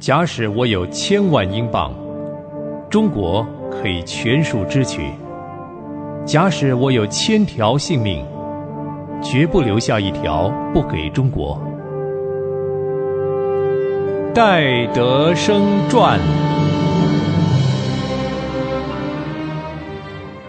[0.00, 1.92] 假使我有千万英镑，
[2.88, 5.02] 中国可以全数支取；
[6.24, 8.24] 假使我有千条性命，
[9.22, 11.62] 绝不留下一条不给中国。
[14.34, 16.18] 戴德生传。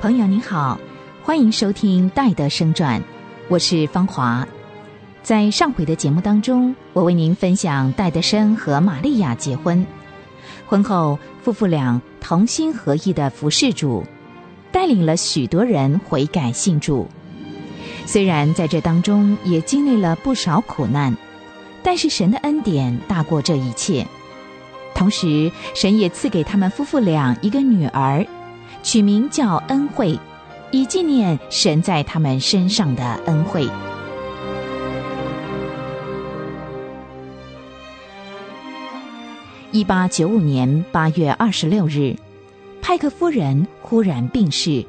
[0.00, 0.78] 朋友您好，
[1.24, 3.00] 欢迎收听《戴德生传》，
[3.48, 4.46] 我是芳华。
[5.22, 9.86] 在上回的节目当中，我为您分享戴德生和玛利亚结婚，
[10.66, 14.04] 婚后夫妇俩同心合意的服侍主，
[14.72, 17.06] 带领了许多人悔改信主。
[18.04, 21.16] 虽然在这当中也经历了不少苦难，
[21.84, 24.04] 但是神的恩典大过这一切。
[24.92, 28.26] 同时，神也赐给他们夫妇俩一个女儿，
[28.82, 30.18] 取名叫恩惠，
[30.72, 33.68] 以纪念神在他们身上的恩惠。
[39.74, 42.14] 一八九五年八月二十六日，
[42.82, 44.84] 派克夫人忽然病逝，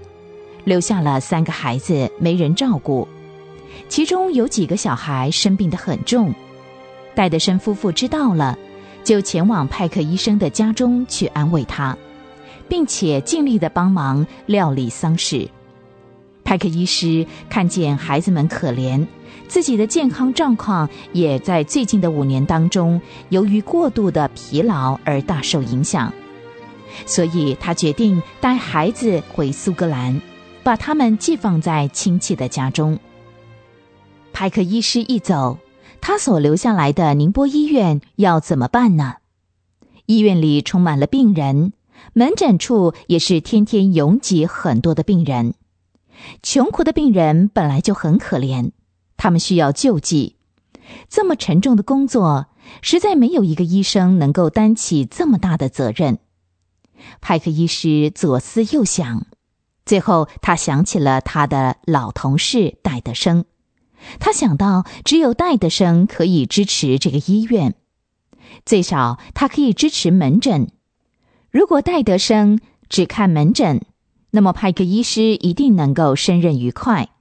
[0.66, 3.08] 留下了三个孩子没人照顾，
[3.88, 6.36] 其中有几个小孩生病得很重。
[7.16, 8.60] 戴德生夫妇知道了，
[9.06, 11.98] 就前往派克医生的家中去安慰他，
[12.68, 15.48] 并且尽力的帮忙料理丧事。
[16.44, 19.08] 派克医师看见孩子们可怜。
[19.48, 26.12] 自己的健康状况也在最近的五年当中，由于过度的疲劳而大受影响，
[27.06, 30.22] 所以他决定带孩子回苏格兰，
[30.64, 32.98] 把他们寄放在亲戚的家中。
[34.32, 35.60] 派克医师一走，
[36.02, 39.16] 他所留下来的宁波医院要怎么办呢？
[40.08, 41.74] 医院里充满了病人，
[42.14, 45.54] 门诊处也是天天拥挤很多的病人。
[46.42, 48.72] 穷苦的病人本来就很可怜。
[49.24, 50.36] 他们需要救济，
[51.08, 52.48] 这么沉重的工作，
[52.82, 56.20] 实在没有一个医生能够担起这么大的责任。
[57.22, 59.26] 派克医师左思右想，
[59.86, 63.46] 最后他想起了他的老同事戴德生。
[64.20, 67.76] 他想到，只有戴德生可以支持这个医院，
[68.66, 70.70] 最少他可以支持门诊。
[71.50, 73.86] 如果戴德生只看门诊，
[74.32, 77.12] 那么派克医师一定能够胜任愉快。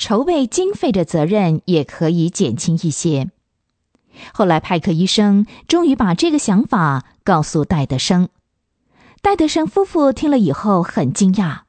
[0.00, 3.30] 筹备经费的责任也可以减轻一些。
[4.32, 8.30] 后来，派克医生终于把这个想法告诉戴德生。
[9.20, 11.60] 戴德生夫妇听了以后很惊讶，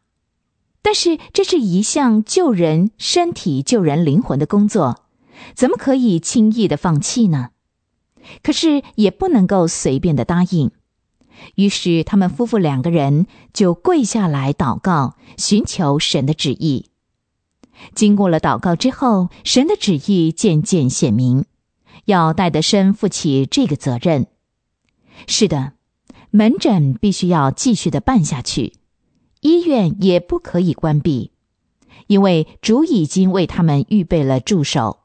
[0.82, 5.04] 但是这是一项救人身体、救人灵魂的工作，
[5.54, 7.50] 怎么可以轻易的放弃呢？
[8.42, 10.72] 可是也不能够随便的答应。
[11.56, 16.91] 于是，他们夫妇两个人就跪下来祷告，寻求神的旨意。
[17.94, 21.46] 经过了祷告之后，神的旨意渐渐显明，
[22.06, 24.28] 要戴德生负起这个责任。
[25.28, 25.74] 是的，
[26.30, 28.74] 门诊必须要继续的办下去，
[29.42, 31.32] 医院也不可以关闭，
[32.08, 35.00] 因为主已经为他们预备了助手，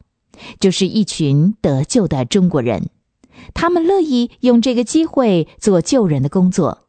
[0.61, 2.89] 就是一群得救的中国人，
[3.53, 6.89] 他们乐意用这个机会做救人的工作。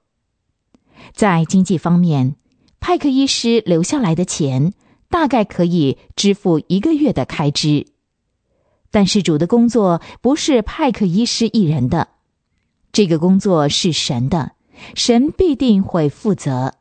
[1.14, 2.36] 在经济方面，
[2.80, 4.74] 派克医师留下来的钱。
[5.10, 7.88] 大概可以支付一个月的开支，
[8.92, 12.10] 但是主的工作不是派克医师一人的，
[12.92, 14.52] 这个工作是神的，
[14.96, 16.74] 神必定会负责，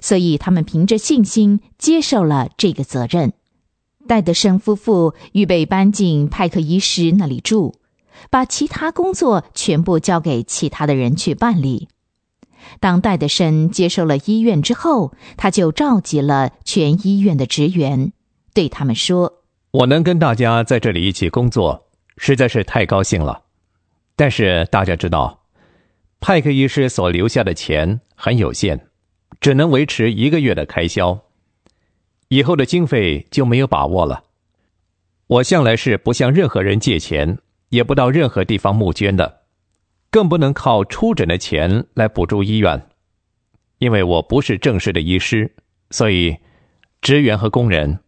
[0.00, 3.32] 所以他们凭着信心接受了这个责任。
[4.06, 7.74] 戴德生夫妇预备搬进派克医师那里住，
[8.30, 11.88] 把其他工作全部交给其他的人去办理。
[12.80, 18.12] 当戴德生接受了医院之后，他就召集了全医院的职员，
[18.52, 19.42] 对他们说
[19.72, 23.42] ：“我能跟大家在这里一起工作，实在是太高兴了。
[24.16, 25.44] 但是大家知道，
[26.20, 28.88] 派克医师所留下的钱很有限，
[29.40, 31.18] 只能维持一个月的开销，
[32.28, 34.24] 以后的经费就没有把握了。
[35.26, 37.38] 我向来是不向任何人借钱，
[37.70, 39.42] 也不到任何地方募捐的。”
[40.14, 42.86] 更不能靠出诊的钱来补助医院，
[43.78, 45.56] 因为我不是正式的医师，
[45.90, 46.36] 所以
[47.02, 47.98] 职员和工人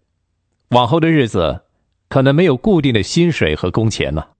[0.69, 1.65] 往后的日子
[2.09, 4.35] 可能没有固定的薪水和工钱了。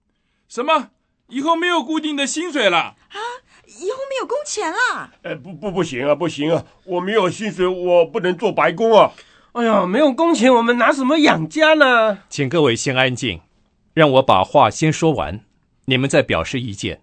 [0.47, 0.91] 什么？
[1.27, 2.77] 以后没有固定的薪水了？
[2.77, 3.19] 啊？
[3.65, 5.11] 以后没有工钱了？
[5.23, 6.63] 哎，不不不行啊，不行啊！
[6.85, 9.11] 我没有薪水，我不能做白工啊！
[9.51, 12.19] 哎呀，没有工钱，我们拿什么养家呢？
[12.29, 13.41] 请各位先安静，
[13.93, 15.41] 让我把话先说完，
[15.83, 17.01] 你们再表示意见。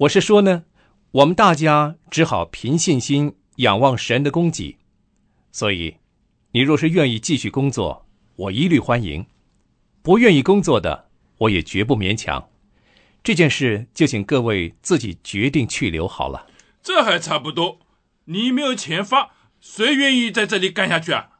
[0.00, 0.64] 我是说呢，
[1.10, 4.76] 我们大家只好凭信心仰望神的供给，
[5.50, 5.96] 所以，
[6.50, 8.06] 你若是愿意继续工作，
[8.36, 9.24] 我一律欢迎；
[10.02, 11.08] 不愿意工作的，
[11.38, 12.50] 我也绝不勉强。
[13.24, 16.46] 这件事就请各位自己决定去留好了。
[16.82, 17.78] 这还差不多。
[18.26, 21.30] 你没有钱发，谁愿意在这里干下去啊？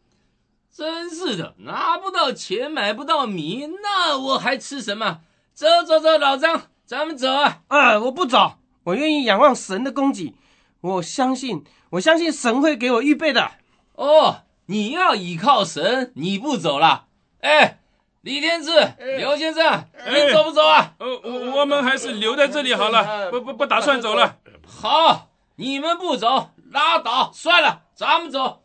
[0.73, 5.21] 真是的，拿不到钱，买不到米，那我还吃什么？
[5.53, 7.63] 走走走，老张，咱们走啊！
[7.67, 10.37] 啊，我不走，我愿意仰望神的供给。
[10.81, 13.51] 我相信，我相信神会给我预备的。
[13.97, 17.07] 哦，你要依靠神，你不走了？
[17.41, 17.81] 哎，
[18.21, 18.71] 李天志、
[19.19, 20.95] 刘先生，你走不走啊？
[20.99, 24.37] 呃，我我们还是留在这里好了，不不不打算走了。
[24.65, 28.63] 好，你们不走，拉倒，算了，咱们走。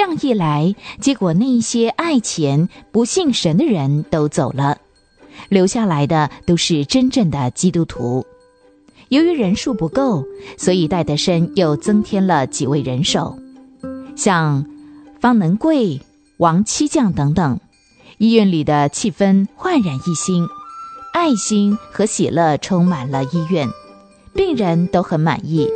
[0.00, 4.78] 这样一来，结果那些爱钱不信神的人都走了，
[5.50, 8.24] 留下来的都是真正的基督徒。
[9.10, 10.24] 由于人数不够，
[10.56, 13.38] 所以戴德生又增添了几位人手，
[14.16, 14.64] 像
[15.20, 16.00] 方能贵、
[16.38, 17.60] 王七将等等。
[18.16, 20.48] 医院里的气氛焕然一新，
[21.12, 23.68] 爱心和喜乐充满了医院，
[24.32, 25.68] 病人都很满意。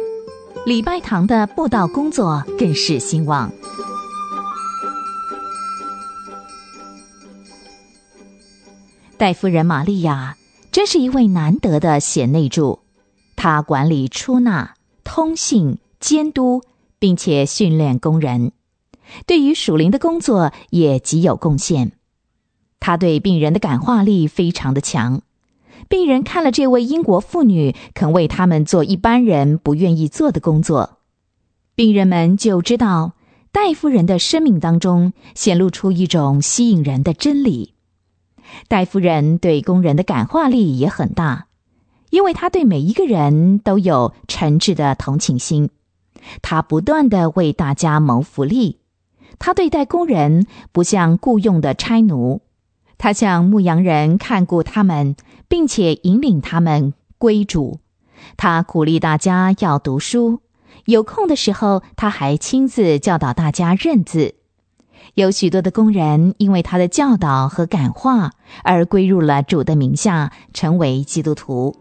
[0.64, 3.52] 礼拜堂的布道工作更是兴旺。
[9.16, 10.36] 戴夫人玛利亚
[10.72, 12.80] 真是一位难得的贤内助，
[13.36, 14.74] 她管理出纳、
[15.04, 16.62] 通信、监督，
[16.98, 18.50] 并且训练工人，
[19.24, 21.92] 对于属灵的工作也极有贡献。
[22.80, 25.22] 她对病人的感化力非常的强，
[25.88, 30.98] 病人看了这位英国妇女肯为他们做一般人不愿意做的工作，
[31.76, 33.12] 病人们就知道
[33.52, 37.73] 戴夫人的生命当中显露出一种吸引人的真理。
[38.68, 41.46] 戴夫人对工人的感化力也很大，
[42.10, 45.70] 因为她对每一个人都有诚挚的同情心。
[46.42, 48.78] 她不断的为大家谋福利。
[49.38, 52.42] 她对待工人不像雇佣的差奴，
[52.98, 55.16] 她像牧羊人看顾他们，
[55.48, 57.80] 并且引领他们归主。
[58.36, 60.40] 她鼓励大家要读书，
[60.86, 64.36] 有空的时候，她还亲自教导大家认字。
[65.12, 71.76] 有许多的工人因为他的教导和感化而归入了主的名下，成为基督徒。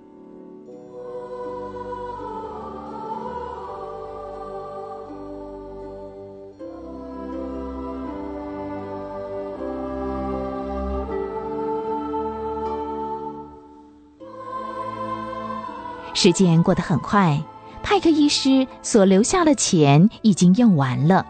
[16.16, 17.42] 时间过得很快，
[17.82, 21.26] 派克医师所留下的钱已经用完了。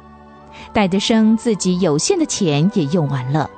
[0.74, 3.50] 戴德生自己有限的钱也用完了，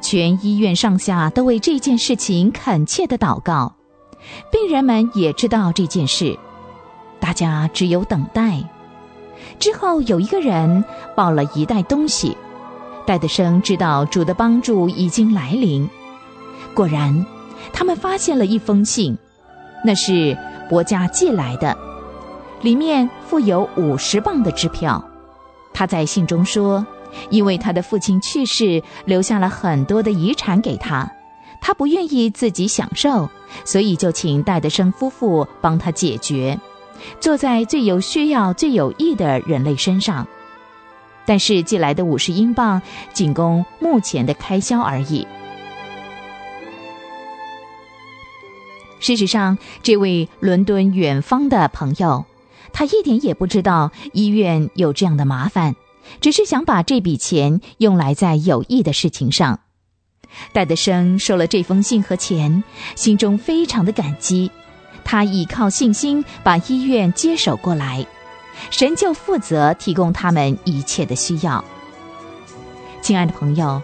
[0.00, 3.74] 全医院上下都为这件事情恳切的祷告，
[4.50, 6.38] 病人们也知道这件事，
[7.20, 8.62] 大家只有等待。
[9.58, 10.84] 之后有一个人
[11.14, 12.36] 抱了一袋东西，
[13.06, 15.88] 戴德生知道主的帮助已经来临。
[16.74, 17.26] 果然，
[17.72, 19.16] 他们发现了一封信，
[19.84, 20.36] 那是
[20.68, 21.76] 伯家寄来的，
[22.62, 25.04] 里面附有五十磅的支票。
[25.74, 26.86] 他在信中说
[27.30, 31.10] ：“因为他的父亲去世，留下了很多的遗产给他，
[31.60, 33.28] 他不愿意自己享受，
[33.64, 36.58] 所以就请戴德生夫妇帮他解决，
[37.20, 40.26] 坐在最有需要、最有益的人类身上。
[41.24, 42.82] 但是寄来的五十英镑
[43.12, 45.26] 仅供目前的开销而已。
[49.00, 52.24] 事实上，这位伦敦远方的朋友。”
[52.72, 55.74] 他一点也不知道医院有这样的麻烦，
[56.20, 59.60] 只是想把这笔钱用来在有益的事情上。
[60.52, 62.64] 戴德生收了这封信和钱，
[62.96, 64.50] 心中非常的感激。
[65.04, 68.06] 他倚靠信心把医院接手过来，
[68.70, 71.62] 神就负责提供他们一切的需要。
[73.02, 73.82] 亲爱的朋友，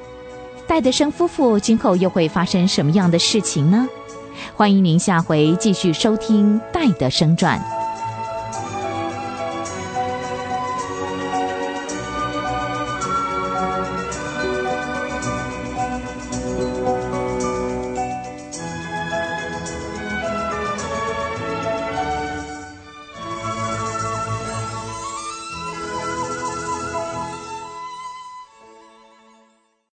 [0.67, 3.89] 戴德生夫妇今后又会发生什么样的事情呢？
[4.55, 7.59] 欢迎您下回继续收听《戴德生传》。